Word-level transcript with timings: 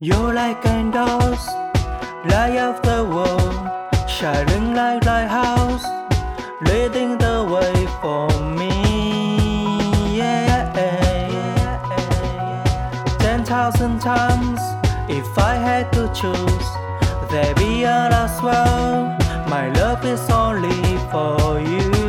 You're 0.00 0.32
like 0.32 0.62
candles, 0.62 1.44
light 2.30 2.56
of 2.56 2.80
the 2.82 3.02
world, 3.04 4.08
shining 4.08 4.72
like 4.72 5.04
lighthouse, 5.04 5.82
leading 6.60 7.18
the 7.18 7.42
way 7.52 7.74
for 8.00 8.28
me. 8.54 8.70
Yeah, 10.16 10.72
ten 13.18 13.44
thousand 13.44 13.98
times, 13.98 14.60
if 15.08 15.36
I 15.36 15.56
had 15.56 15.92
to 15.94 16.06
choose, 16.14 16.68
there 17.28 17.52
be 17.56 17.82
a 17.82 18.06
last 18.08 18.40
world. 18.40 19.18
My 19.50 19.68
love 19.80 20.04
is 20.04 20.30
only 20.30 20.96
for 21.10 21.58
you. 21.58 22.07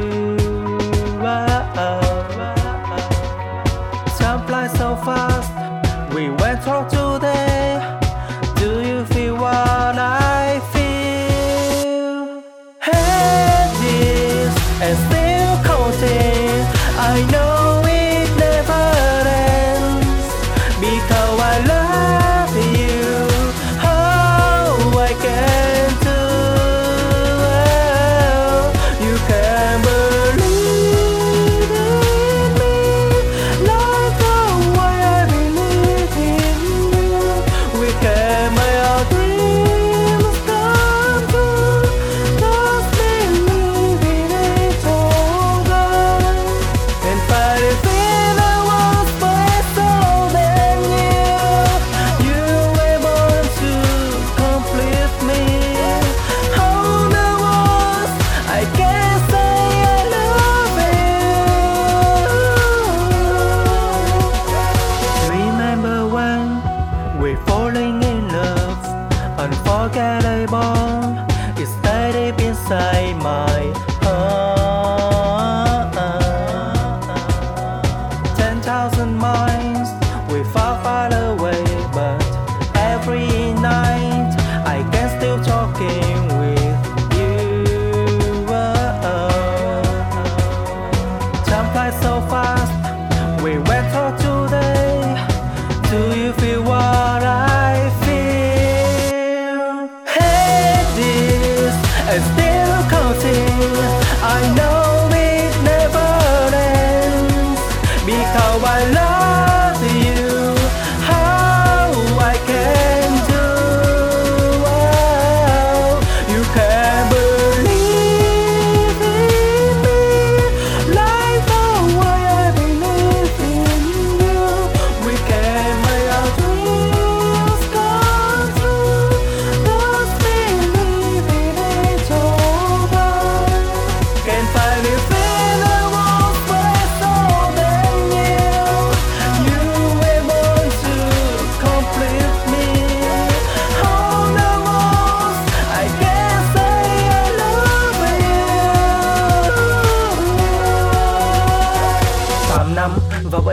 Still 85.67 86.28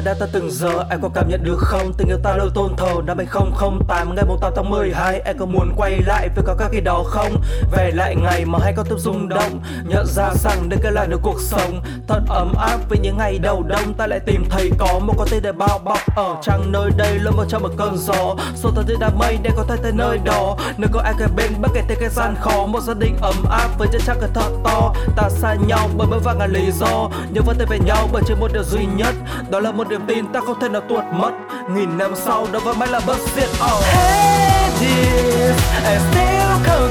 đã 0.06 0.14
ta 0.14 0.26
từng 0.32 0.50
giờ, 0.50 0.84
Em 0.90 1.00
có 1.02 1.08
cảm 1.14 1.28
nhận 1.28 1.44
được 1.44 1.58
không? 1.58 1.92
Tình 1.98 2.08
yêu 2.08 2.18
ta 2.22 2.36
lâu 2.36 2.48
tôn 2.54 2.76
thờ, 2.76 2.94
Năm 3.06 3.16
2008 3.16 4.14
Ngày 4.14 4.24
8 4.40 4.52
tháng 4.56 4.70
12 4.70 5.20
Em 5.24 5.38
có 5.38 5.46
muốn 5.46 5.72
quay 5.76 5.98
lại 6.06 6.28
với 6.34 6.44
có 6.46 6.54
các 6.58 6.68
khi 6.72 6.80
đó 6.80 7.02
không? 7.06 7.42
Về 7.72 7.90
lại 7.94 8.16
ngày 8.16 8.44
mà 8.44 8.58
hai 8.62 8.72
con 8.76 8.86
tim 8.86 8.98
rung 8.98 9.28
động, 9.28 9.60
Nhận 9.84 10.06
ra 10.06 10.30
rằng 10.34 10.68
đây 10.68 10.78
cái 10.82 10.92
lại 10.92 11.06
được 11.06 11.20
cuộc 11.22 11.40
sống. 11.40 11.80
Thật 12.08 12.20
ấm 12.28 12.54
áp 12.58 12.78
với 12.88 12.98
những 12.98 13.16
ngày 13.18 13.38
đầu 13.38 13.62
đông, 13.62 13.94
Ta 13.94 14.06
lại 14.06 14.20
tìm 14.20 14.44
thấy 14.50 14.70
có 14.78 14.98
một 14.98 15.14
con 15.18 15.28
tim 15.30 15.42
để 15.42 15.52
bao 15.52 15.78
bọc 15.78 16.16
Ở 16.16 16.36
trăng 16.42 16.72
nơi 16.72 16.90
đây 16.96 17.18
luôn 17.18 17.36
một 17.36 17.44
trong 17.48 17.62
một 17.62 17.72
cơn 17.76 17.96
gió. 17.96 18.34
Số 18.54 18.70
thật 18.76 18.82
như 18.88 18.94
đám 19.00 19.18
mây 19.18 19.38
để 19.42 19.50
có 19.56 19.64
thể 19.68 19.76
tới 19.82 19.92
nơi 19.92 20.18
đó. 20.24 20.56
Nơi 20.76 20.88
có 20.92 21.00
ai 21.00 21.14
kề 21.18 21.26
bên 21.36 21.52
bất 21.60 21.70
kể 21.74 21.82
tới 21.88 21.96
cái 22.00 22.08
gian 22.08 22.34
khó, 22.40 22.66
Một 22.66 22.80
gia 22.80 22.94
đình 22.94 23.16
ấm 23.20 23.44
áp 23.50 23.68
với 23.78 23.88
chân 23.92 24.00
chắc 24.06 24.16
thật 24.34 24.50
to. 24.64 24.94
Ta 25.16 25.28
xa 25.30 25.54
nhau 25.68 25.88
bởi 25.96 26.06
mấy 26.06 26.20
vàng 26.20 26.38
ngàn 26.38 26.52
lý 26.52 26.70
do, 26.72 27.10
Nhưng 27.32 27.44
vẫn 27.44 27.56
tới 27.58 27.66
về 27.70 27.78
nhau 27.78 28.08
bởi 28.12 28.22
chỉ 28.26 28.34
một 28.40 28.52
điều 28.52 28.62
duy 28.62 28.86
nhất, 28.96 29.14
Đó 29.50 29.60
là 29.60 29.72
một 29.72 29.88
niềm 29.98 30.06
tin 30.06 30.32
ta 30.32 30.40
không 30.46 30.60
thể 30.60 30.68
nào 30.68 30.82
tuột 30.88 31.04
mất 31.12 31.30
Nghìn 31.70 31.98
năm 31.98 32.10
sau 32.16 32.46
đó 32.52 32.60
vẫn 32.64 32.78
mãi 32.78 32.88
là 32.88 33.00
bất 33.06 33.18
diệt 33.36 33.48
oh. 33.48 33.84
Hey 33.84 34.70
this 34.80 35.56
I 35.84 35.98
still 36.10 36.66
come 36.66 36.85